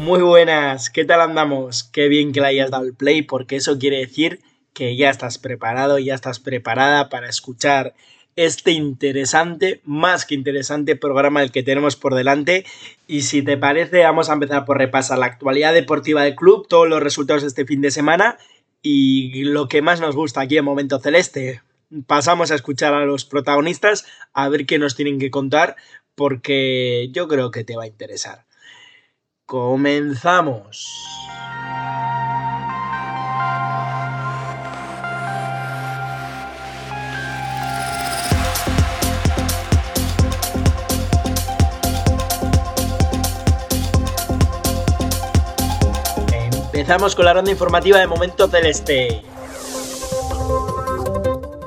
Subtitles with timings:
[0.00, 1.84] Muy buenas, ¿qué tal andamos?
[1.84, 4.40] Qué bien que le hayas dado el play porque eso quiere decir
[4.72, 7.92] que ya estás preparado, ya estás preparada para escuchar
[8.34, 12.64] este interesante, más que interesante programa el que tenemos por delante.
[13.06, 16.88] Y si te parece, vamos a empezar por repasar la actualidad deportiva del club, todos
[16.88, 18.38] los resultados de este fin de semana
[18.80, 21.60] y lo que más nos gusta aquí en Momento Celeste.
[22.06, 25.76] Pasamos a escuchar a los protagonistas a ver qué nos tienen que contar
[26.14, 28.46] porque yo creo que te va a interesar.
[29.50, 30.86] Comenzamos.
[46.72, 49.20] Empezamos con la ronda informativa de Momento Celeste.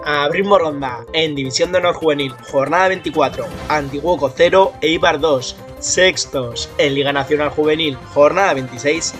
[0.05, 6.95] Abrimos ronda en División de Honor Juvenil, jornada 24, Antiguoco 0, Eibar 2, Sextos en
[6.95, 9.13] Liga Nacional Juvenil, jornada 26,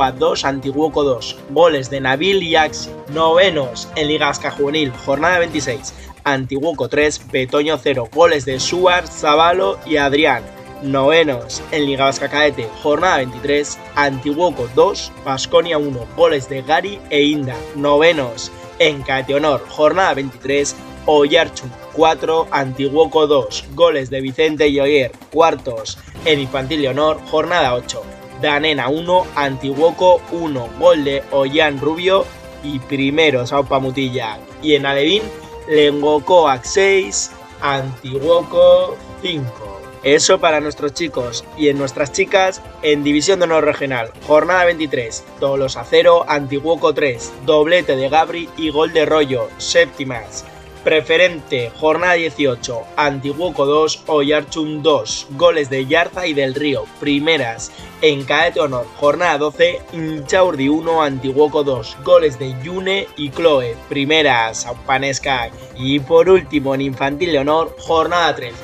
[0.00, 2.88] a 2, Antiguoco 2, goles de Nabil y Axi.
[3.08, 9.76] Novenos en Liga Vasca Juvenil, jornada 26, Antiguoco 3, Betoño 0, goles de Suar, Zavalo
[9.84, 10.44] y Adrián.
[10.82, 17.24] Novenos en Liga Vasca Caete, jornada 23, Antiguoco 2, Basconia 1, goles de Gary e
[17.24, 17.56] Inda.
[17.74, 25.12] Novenos en Caete Honor, jornada 23, Oyarchun 4, Antiguoco 2, goles de Vicente y Oyer,
[25.32, 28.02] cuartos en Infantil Leonor, jornada 8,
[28.40, 32.24] Danena 1, Antiguoco 1, gol de Ollán Rubio
[32.64, 34.38] y primero Saupa Mutilla.
[34.62, 35.22] Y en Alevín,
[35.68, 37.30] Lengocoac 6,
[37.60, 39.72] Antiguoco 5.
[40.02, 44.10] Eso para nuestros chicos y en nuestras chicas en División de Honor Regional.
[44.26, 45.24] Jornada 23.
[45.38, 47.32] Tolos a 0, Antiguoco 3.
[47.46, 49.48] Doblete de Gabri y gol de Rollo.
[49.58, 50.44] Séptimas.
[50.84, 57.70] Preferente, jornada 18, Antiguoco 2, Oyarchun 2, goles de Yarza y del Río, primeras,
[58.00, 64.66] en Caete Honor, jornada 12, Inchaurdi 1, Antiguoco 2, goles de Yune y Chloe, primeras,
[64.66, 68.56] Aupanesca, y por último en Infantil de Honor, jornada 13,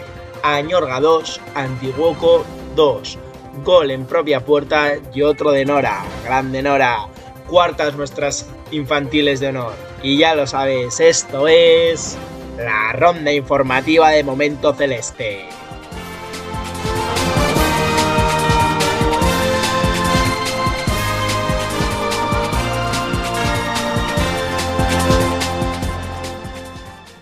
[0.42, 3.16] Añorga 2, Antiguoco 2,
[3.64, 7.06] gol en propia puerta y otro de Nora, grande Nora,
[7.46, 9.88] cuartas nuestras infantiles de honor.
[10.03, 12.16] Y ya lo sabes, esto es
[12.56, 15.47] la ronda informativa de Momento Celeste.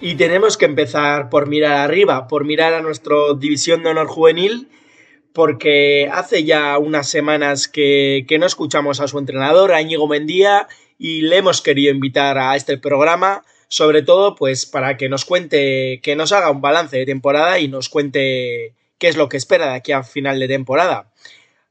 [0.00, 4.69] Y tenemos que empezar por mirar arriba, por mirar a nuestra división de honor juvenil
[5.37, 10.66] porque hace ya unas semanas que, no escuchamos a su entrenador, a Íñigo Mendía,
[10.98, 16.00] y le hemos querido invitar a este programa, sobre todo pues para que nos cuente,
[16.02, 19.70] que nos haga un balance de temporada y nos cuente qué es lo que espera
[19.70, 21.10] de aquí a final de temporada.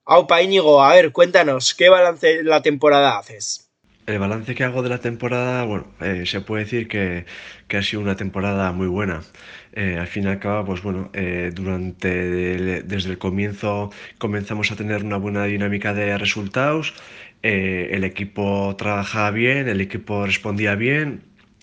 [0.05, 3.65] Aupa Íñigo, a ver, cuéntanos, ¿qué balance de la temporada haces?
[4.05, 7.25] El balance que hago de la temporada, bueno, eh, se puede decir que,
[7.67, 9.23] que, ha sido una temporada muy buena.
[9.73, 14.75] Eh, al fin y al cabo, pues bueno, eh, durante desde el comienzo comenzamos a
[14.75, 16.93] tener una buena dinámica de resultados,
[17.45, 21.21] eh, el equipo trabajaba bien, el equipo respondía bien,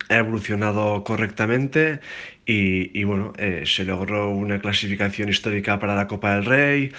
[0.08, 2.00] ha evolucionado correctamente
[2.46, 3.32] y, bueno,
[3.64, 6.92] se logró una clasificación histórica para la Copa del Rey,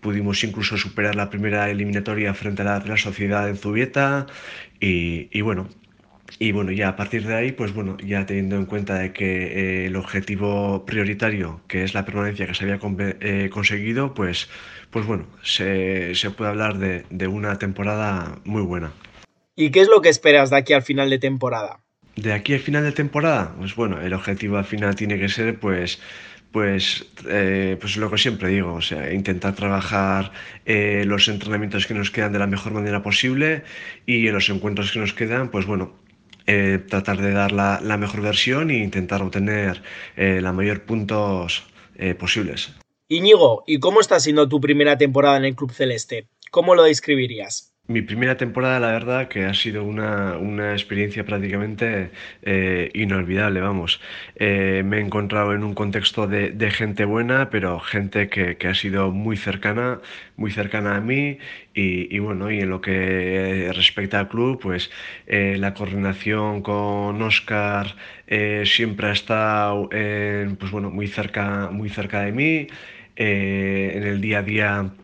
[0.00, 4.26] pudimos incluso superar la primera eliminatoria frente a la, la Sociedad en Zubieta
[4.80, 5.68] y bueno,
[6.38, 9.84] y bueno, ya a partir de ahí, pues bueno, ya teniendo en cuenta de que
[9.84, 12.78] eh, el objetivo prioritario, que es la permanencia que se había
[13.20, 14.48] eh, conseguido, pues,
[14.90, 18.92] pues bueno, se, puede hablar de, una temporada muy buena.
[19.56, 21.80] ¿Y qué es lo que esperas de aquí al final de temporada?
[22.14, 25.58] De aquí al final de temporada, pues bueno, el objetivo al final tiene que ser,
[25.58, 26.00] pues,
[26.52, 30.32] pues, eh, pues lo que siempre digo, o sea, intentar trabajar
[30.66, 33.64] los entrenamientos que nos quedan de la mejor manera posible
[34.06, 35.94] y en los encuentros que nos quedan, pues bueno,
[36.50, 39.82] eh, tratar de dar la, mejor versión e intentar obtener
[40.16, 41.62] eh, la mayor puntos
[41.96, 42.72] eh, posibles.
[43.06, 46.26] Íñigo, ¿y cómo está siendo tu primera temporada en el Club Celeste?
[46.50, 47.67] ¿Cómo lo describirías?
[47.90, 52.10] Mi primera temporada, la verdad, que ha sido una, una experiencia prácticamente
[52.42, 53.98] eh, inolvidable, vamos.
[54.36, 58.68] Eh, me he encontrado en un contexto de, de gente buena, pero gente que, que,
[58.68, 60.00] ha sido muy cercana,
[60.36, 61.38] muy cercana a mí.
[61.72, 64.90] Y, y bueno, y en lo que respecta al club, pues
[65.26, 67.96] eh, la coordinación con Oscar
[68.64, 72.66] siempre ha estado pues, bueno, muy, cerca, muy cerca de mí.
[73.16, 74.97] en el día a día eh,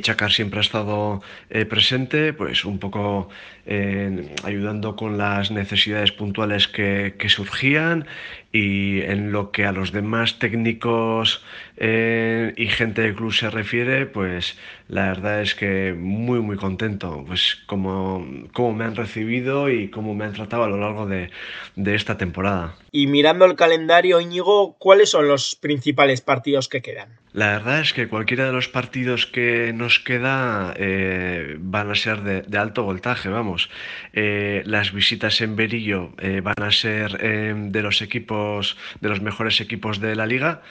[0.00, 3.30] Chacar siempre ha estado eh, presente, pues un poco
[3.66, 8.06] eh, ayudando con las necesidades puntuales que, surgían
[8.52, 11.44] y en lo que a los demás técnicos
[11.76, 14.58] y gente del club se refiere, pues
[14.88, 20.14] la verdad es que muy muy contento, pues como, como me han recibido y cómo
[20.14, 21.30] me han tratado a lo largo de,
[21.76, 22.74] de esta temporada.
[22.90, 27.18] Y mirando el calendario, Íñigo, ¿cuáles son los principales partidos que quedan?
[27.38, 32.22] La verdad es que cualquiera de los partidos que nos queda eh, van a ser
[32.22, 33.70] de, alto voltaje, vamos.
[34.12, 39.20] Eh, las visitas en Berillo eh, van a ser eh, de los equipos, de los
[39.20, 40.62] mejores equipos de la liga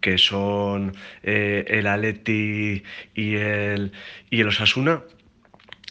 [0.00, 2.82] que son el Atleti
[3.14, 3.92] y el,
[4.30, 5.02] y el Osasuna.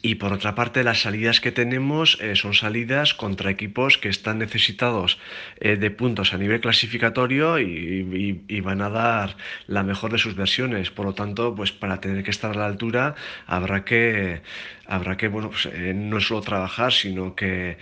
[0.06, 4.38] Y por otra parte, las salidas que tenemos eh, son salidas contra equipos que están
[4.38, 5.18] necesitados
[5.60, 9.36] eh, de puntos a nivel clasificatorio y, van a dar
[9.66, 10.92] la mejor de sus versiones.
[10.92, 13.16] Por lo tanto, pues para tener que estar a la altura
[13.48, 14.44] habrá que,
[14.86, 17.80] habrá que bueno, pues, eh, no solo trabajar, sino que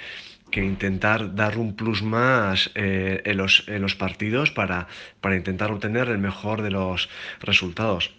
[0.49, 4.87] que intentar dar un plus más en, los, en, los, partidos para,
[5.19, 7.09] para intentar obtener el mejor de los
[7.41, 8.11] resultados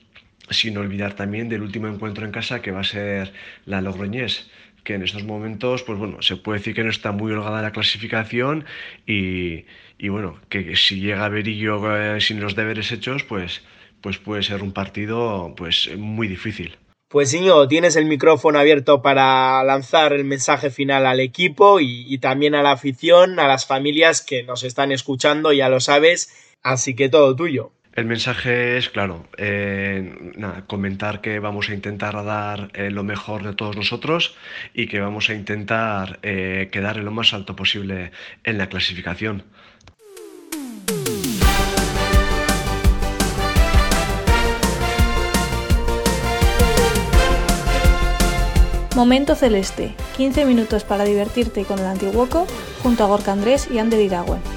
[0.50, 3.32] sin olvidar también del último encuentro en casa que va a ser
[3.64, 4.50] la Logroñés
[4.84, 7.72] que en estos momentos, pues bueno, se puede decir que no está muy holgada la
[7.72, 8.66] clasificación
[9.06, 9.64] y,
[9.98, 13.62] y bueno, que si llega Berillo eh, sin los deberes hechos, pues,
[14.00, 16.76] pues puede ser un partido pues muy difícil.
[17.08, 22.18] Pues Iño, tienes el micrófono abierto para lanzar el mensaje final al equipo y, y
[22.18, 26.94] también a la afición, a las familias que nos están escuchando, ya lo sabes, así
[26.94, 27.72] que todo tuyo.
[27.94, 30.32] El mensaje es claro, eh,
[30.66, 34.34] comentar que vamos a intentar dar eh, lo mejor de todos nosotros
[34.74, 38.10] y que vamos a intentar eh, quedar en lo más alto posible
[38.42, 39.44] en la clasificación.
[48.96, 52.48] Momento Celeste, 15 minutos para divertirte con el Antiguoco
[52.82, 54.53] junto a Gorka Andrés y Ander Iragüen.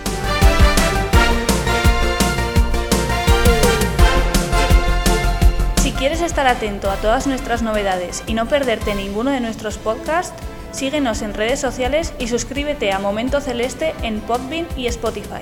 [5.98, 10.40] Quieres estar atento a todas nuestras novedades y no perderte ninguno de nuestros podcasts,
[10.72, 15.42] síguenos en redes sociales y suscríbete a Momento Celeste en Podbean y Spotify.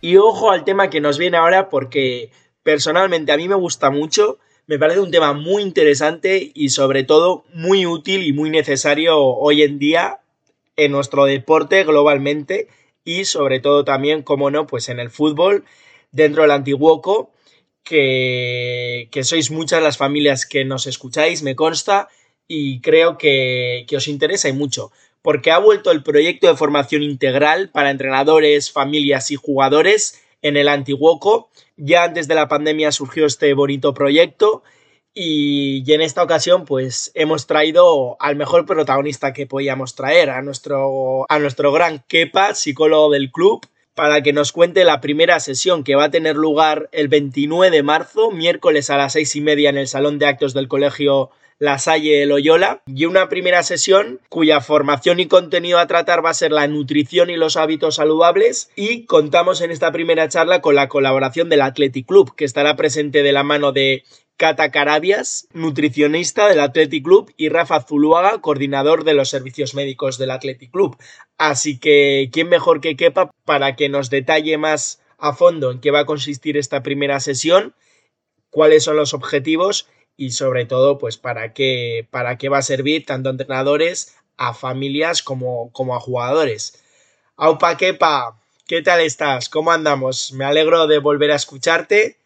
[0.00, 2.30] Y ojo al tema que nos viene ahora porque
[2.62, 7.44] personalmente a mí me gusta mucho me parece un tema muy interesante y sobre todo
[7.52, 10.20] muy útil y muy necesario hoy en día
[10.76, 12.68] en nuestro deporte globalmente
[13.04, 15.64] y sobre todo también, como no, pues en el fútbol
[16.12, 17.32] dentro del Antiguoco,
[17.82, 22.08] que, que sois muchas las familias que nos escucháis, me consta,
[22.46, 24.92] y creo que, que os interesa y mucho,
[25.22, 30.68] porque ha vuelto el proyecto de formación integral para entrenadores, familias y jugadores en el
[30.68, 31.50] Antiguoco.
[31.76, 34.62] Ya antes de la pandemia surgió este bonito proyecto
[35.14, 41.26] y, en esta ocasión pues hemos traído al mejor protagonista que podíamos traer, a nuestro,
[41.28, 45.96] a nuestro gran Kepa, psicólogo del club, para que nos cuente la primera sesión que
[45.96, 49.76] va a tener lugar el 29 de marzo, miércoles a las seis y media en
[49.76, 51.30] el Salón de Actos del Colegio
[51.62, 56.34] la Salle Loyola y una primera sesión cuya formación y contenido a tratar va a
[56.34, 60.88] ser la nutrición y los hábitos saludables y contamos en esta primera charla con la
[60.88, 64.02] colaboración del Athletic Club que estará presente de la mano de
[64.36, 70.32] Cata Carabias, nutricionista del Athletic Club, y Rafa Zuluaga, coordinador de los servicios médicos del
[70.32, 70.96] Athletic Club.
[71.38, 75.92] Así que, ¿quién mejor que quepa para que nos detalle más a fondo en qué
[75.92, 77.76] va a consistir esta primera sesión,
[78.50, 83.06] cuáles son los objetivos y sobre todo, pues para qué, para qué va a servir
[83.06, 86.82] tanto a entrenadores, a familias como, como a jugadores.
[87.36, 89.48] Aupa Kepa, ¿qué tal estás?
[89.48, 90.32] ¿Cómo andamos?
[90.32, 92.18] Me alegro de volver a escucharte.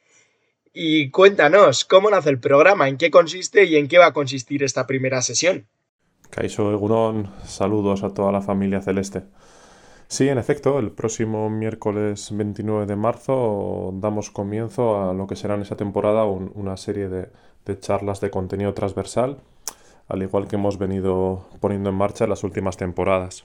[0.73, 2.88] Y cuéntanos, ¿cómo nace el programa?
[2.88, 5.66] ¿En qué consiste y en qué va a consistir esta primera sesión?
[6.31, 9.23] Kaiso Egurón, saludos a toda la familia celeste.
[10.09, 15.55] Sí, en efecto, el próximo miércoles 29 de marzo damos comienzo a lo que será
[15.55, 17.31] en esa temporada un, una serie de,
[17.67, 19.39] de, charlas de contenido transversal,
[20.09, 23.45] al igual que hemos venido poniendo en marcha en las últimas temporadas.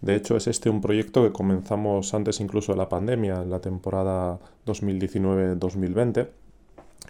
[0.00, 3.60] De hecho, es este un proyecto que comenzamos antes incluso de la pandemia, en la
[3.60, 6.28] temporada 2019-2020,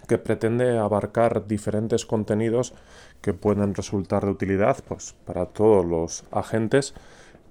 [0.07, 2.73] que pretende abarcar diferentes contenidos
[3.21, 6.95] que pueden resultar de utilidad pues, para todos los agentes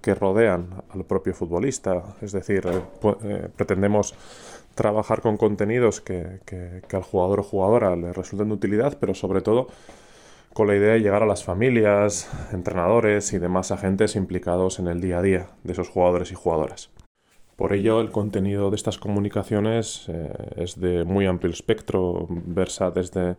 [0.00, 2.16] que rodean al propio futbolista.
[2.20, 2.82] Es decir, eh,
[3.22, 4.14] eh, pretendemos
[4.78, 9.40] trabajar con contenidos que, que, al jugador o jugadora le resulten de utilidad, pero sobre
[9.40, 9.66] todo
[10.54, 15.00] con la idea de llegar a las familias, entrenadores y demás agentes implicados en el
[15.00, 16.90] día a día de esos jugadores y jugadoras.
[17.56, 23.34] Por ello, el contenido de estas comunicaciones eh, es de muy amplio espectro, versa desde,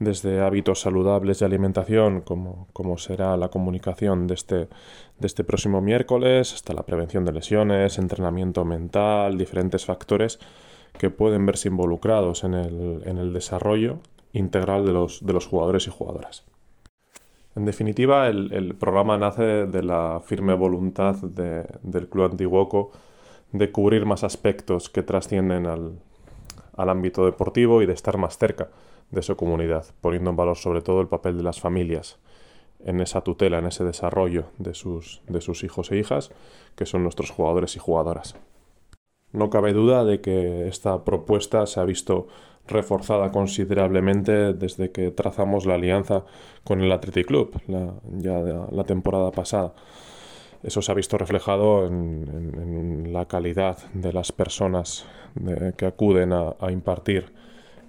[0.00, 5.80] desde hábitos saludables de alimentación, como, como será la comunicación de este, de este próximo
[5.80, 10.40] miércoles, hasta la prevención de lesiones, entrenamiento mental, diferentes factores
[11.02, 13.98] que pueden verse involucrados en el, en el desarrollo
[14.32, 16.44] integral de los, de los jugadores y jugadoras.
[17.56, 22.92] En definitiva, el, el programa nace de la firme voluntad de, del Club Antiguoco
[23.50, 25.98] de cubrir más aspectos que trascienden al,
[26.76, 28.68] al ámbito deportivo y de estar más cerca
[29.10, 32.20] de su comunidad, poniendo en valor sobre todo el papel de las familias
[32.84, 36.30] en esa tutela, en ese desarrollo de sus, de sus hijos e hijas,
[36.76, 38.36] que son nuestros jugadores y jugadoras.
[39.32, 42.28] No cabe duda de que esta propuesta se ha visto
[42.66, 46.24] reforzada considerablemente desde que trazamos la alianza
[46.64, 48.38] con el Athletic Club, ya
[48.70, 49.74] la temporada pasada.
[50.62, 55.06] Eso se ha visto reflejado en, la calidad de las personas
[55.76, 57.32] que acuden a, impartir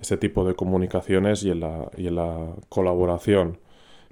[0.01, 3.59] este tipo de comunicaciones y en, la, y en la colaboración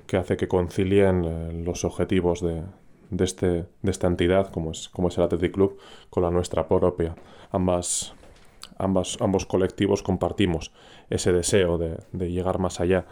[0.06, 2.64] que hace que concilien eh, los objetivos de,
[3.12, 3.48] de, este,
[3.82, 5.78] de esta entidad, como es, como es el Athletic Club,
[6.10, 7.16] con la nuestra propia.
[7.52, 8.14] Ambas,
[8.80, 10.72] ambas, ambos colectivos compartimos
[11.12, 13.06] ese deseo de, de llegar más allá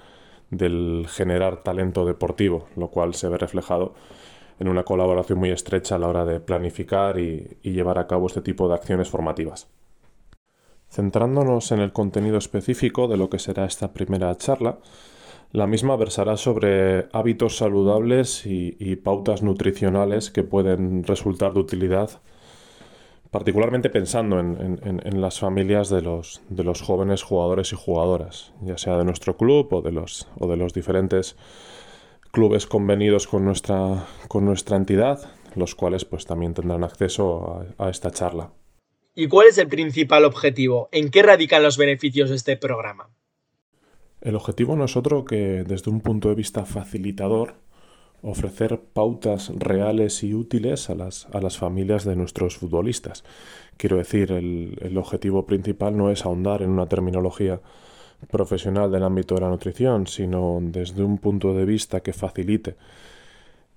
[0.50, 3.94] del generar talento deportivo, lo cual se ve reflejado
[4.60, 8.42] en una colaboración muy estrecha a la hora de planificar y, llevar a cabo este
[8.42, 9.68] tipo de acciones formativas.
[10.90, 14.80] Centrándonos en el contenido específico de lo que será esta primera charla,
[15.52, 22.22] la misma versará sobre hábitos saludables y, pautas nutricionales que pueden resultar de utilidad,
[23.32, 28.98] particularmente pensando en, las familias de los, de los, jóvenes jugadores y jugadoras, ya sea
[28.98, 31.36] de nuestro club o de los, o de los diferentes
[32.32, 37.90] clubes convenidos con nuestra, con nuestra entidad, los cuales pues también tendrán acceso a, a
[37.90, 38.54] esta charla.
[39.16, 40.90] ¿Y cuál es el principal objetivo?
[40.92, 43.10] ¿En qué radican los beneficios de este programa?
[44.22, 47.56] El objetivo no es otro que, desde un punto de vista facilitador,
[48.22, 53.24] ofrecer pautas reales y útiles a las, a las familias de nuestros futbolistas.
[53.78, 57.62] Quiero decir, el, el objetivo principal no es ahondar en una terminología
[58.30, 62.76] profesional del ámbito de la nutrición, sino desde un punto de vista que facilite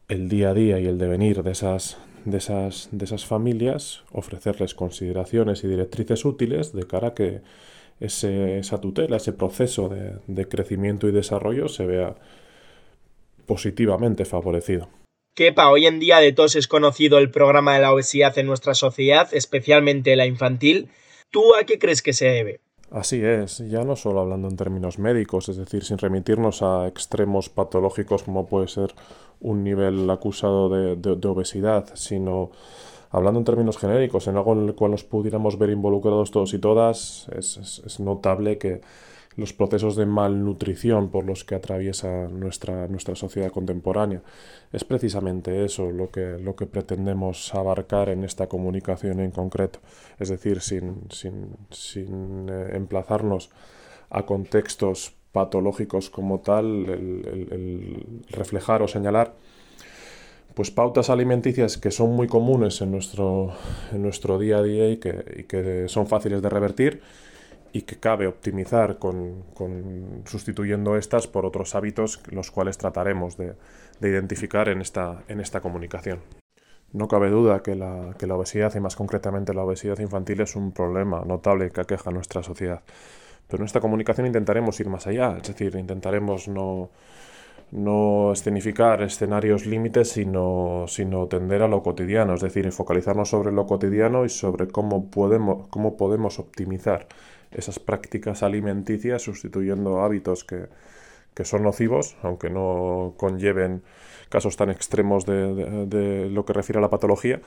[0.09, 4.75] el día a día y el devenir de esas, de esas, de esas familias, ofrecerles
[4.75, 7.43] consideraciones y directrices útiles de cara a que
[8.05, 12.17] ese, esa tutela, ese proceso de, de crecimiento y desarrollo se vea
[13.47, 14.89] positivamente favorecido.
[15.35, 18.75] Kepa, hoy en día de todos es conocido el programa de la obesidad en nuestra
[18.75, 20.89] sociedad, especialmente la infantil.
[21.31, 22.61] ¿Tú a qué crees que se debe?
[22.91, 27.49] Así es, ya no solo hablando en términos médicos, es decir, sin remitirnos a extremos
[27.49, 28.95] patológicos como puede ser
[29.41, 32.51] un nivel acusado de, obesidad, sino
[33.13, 36.59] hablando en términos genéricos, en algo en el cual nos pudiéramos ver involucrados todos y
[36.59, 38.81] todas, es notable que
[39.37, 44.23] los procesos de malnutrición por los que atraviesa nuestra, nuestra sociedad contemporánea.
[44.73, 49.81] Es precisamente eso lo que, lo que pretendemos abarcar en esta comunicación en concreto,
[50.19, 53.51] es decir, sin, sin, sin eh, emplazarnos
[54.11, 59.35] a contextos patológicos como tal, el, reflejar o señalar
[60.55, 63.53] pues pautas alimenticias que son muy comunes en nuestro,
[63.93, 67.03] en nuestro día a día y que, que son fáciles de revertir
[67.73, 69.45] y que cabe optimizar con,
[70.27, 73.55] sustituyendo estas por otros hábitos los cuales trataremos de,
[74.01, 76.21] identificar en esta, en esta comunicación.
[76.93, 80.57] No cabe duda que la, que la, obesidad y más concretamente la obesidad infantil es
[80.57, 82.83] un problema notable que aqueja a nuestra sociedad.
[83.49, 86.91] Pero en esta comunicación intentaremos ir más allá, es decir, intentaremos no,
[87.73, 93.67] no escenificar escenarios límites, sino, sino tender a lo cotidiano, es decir, focalizarnos sobre lo
[93.67, 97.09] cotidiano y sobre cómo podemos, cómo podemos optimizar
[97.51, 100.69] esas prácticas alimenticias sustituyendo hábitos que,
[101.45, 103.83] son nocivos, aunque no conlleven
[104.29, 107.41] casos tan extremos de, lo que refiere a la patología,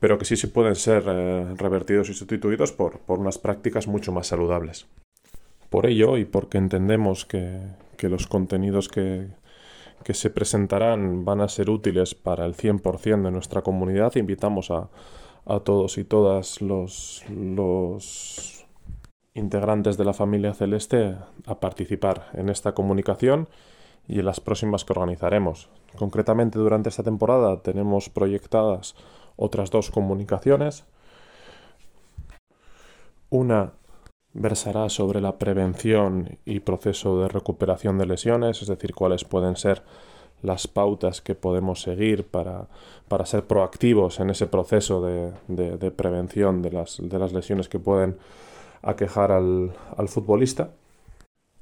[0.00, 4.26] pero que sí, sí pueden ser eh, revertidos y sustituidos por, unas prácticas mucho más
[4.26, 4.86] saludables.
[5.68, 7.60] Por ello, y porque entendemos que,
[8.00, 9.28] los contenidos que,
[10.04, 14.14] que se presentarán van a ser útiles para el 100% de nuestra comunidad.
[14.16, 14.88] Invitamos a,
[15.46, 18.66] a todos y todas los, los
[19.34, 23.48] integrantes de la familia celeste a participar en esta comunicación
[24.08, 25.68] y en las próximas que organizaremos.
[25.96, 28.94] Concretamente durante esta temporada tenemos proyectadas
[29.36, 30.84] otras dos comunicaciones.
[33.30, 33.72] Una
[34.36, 39.82] versará sobre la prevención y proceso de recuperación de lesiones, es decir, cuáles pueden ser
[40.42, 42.68] las pautas que podemos seguir para,
[43.24, 48.18] ser proactivos en ese proceso de, prevención de las, de las, lesiones que pueden
[48.82, 50.70] aquejar al, al, futbolista.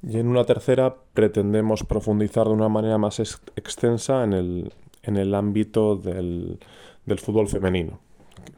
[0.03, 3.19] Y en una tercera pretendemos profundizar de una manera más
[3.55, 6.59] extensa en el, en el ámbito del,
[7.05, 7.99] del fútbol femenino.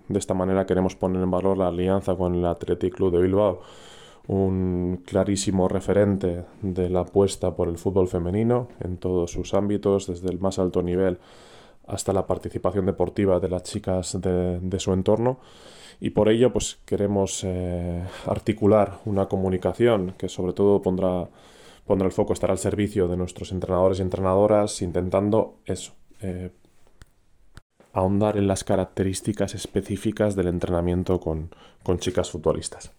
[0.10, 3.62] De esta manera queremos poner en valor la alianza con el Athletic Club de Bilbao,
[4.28, 10.30] un clarísimo referente de la apuesta por el fútbol femenino en todos sus ámbitos, desde
[10.30, 11.18] el más alto nivel
[11.88, 15.40] hasta la participación deportiva de las chicas de, su entorno.
[16.02, 21.30] Y por ello, pues queremos eh, articular una comunicación que sobre todo pondrá,
[21.86, 26.52] pondrá el foco, estará al servicio de nuestros entrenadores y entrenadoras, intentando eso, eh,
[27.94, 31.50] ahondar en las características específicas del entrenamiento con
[32.00, 32.97] chicas futbolistas.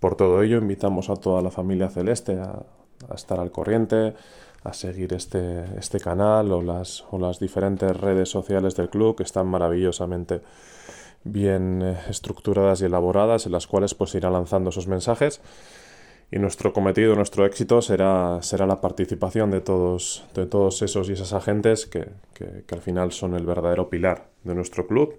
[0.00, 2.62] Por todo ello, invitamos a toda la familia celeste a,
[3.14, 4.14] estar al corriente,
[4.64, 9.22] a seguir este, este canal o las, o las diferentes redes sociales del club que
[9.22, 10.40] están maravillosamente
[11.24, 15.40] bien eh, estructuradas y elaboradas, en las cuales pues irá lanzando esos mensajes.
[16.32, 21.12] Y nuestro cometido, nuestro éxito será, será la participación de todos, de todos esos y
[21.12, 25.18] esas agentes que, que, que al final son el verdadero pilar de nuestro club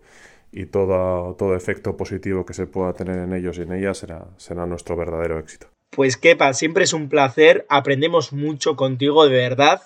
[0.52, 4.28] y todo, todo efecto positivo que se pueda tener en ellos y en ellas será,
[4.38, 5.68] será nuestro verdadero éxito.
[5.90, 9.82] Pues Kepa, siempre es un placer, aprendemos mucho contigo de verdad.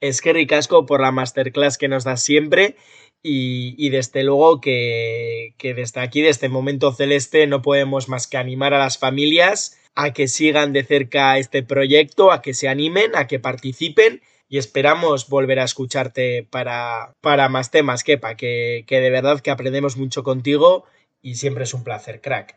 [0.00, 2.76] Es que ricasco por la masterclass que nos das siempre
[3.22, 8.26] y, y desde luego que, que desde aquí, desde este momento celeste, no podemos más
[8.26, 12.68] que animar a las familias a que sigan de cerca este proyecto, a que se
[12.68, 18.84] animen, a que participen y esperamos volver a escucharte para, para más temas, Kepa, que,
[18.86, 20.84] que de verdad que aprendemos mucho contigo
[21.22, 22.56] y siempre es un placer, crack.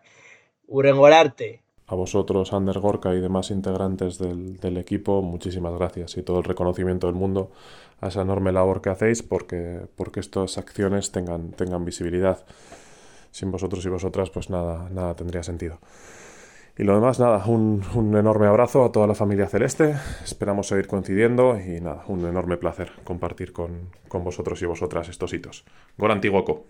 [0.68, 1.62] Urengorarte.
[1.90, 6.44] A vosotros, Ander Gorka y demás integrantes del, del, equipo, muchísimas gracias y todo el
[6.44, 7.52] reconocimiento del mundo
[8.02, 12.46] a esa enorme labor que hacéis porque, porque estas acciones tengan, tengan visibilidad.
[13.32, 15.80] Sin vosotros y vosotras, pues nada, nada tendría sentido.
[16.80, 19.96] Y lo demás, nada, un, un, enorme abrazo a toda la familia celeste.
[20.24, 25.34] Esperamos seguir coincidiendo y nada, un enorme placer compartir con, con vosotros y vosotras estos
[25.34, 25.66] hitos.
[25.98, 26.66] Gor Antiguoco.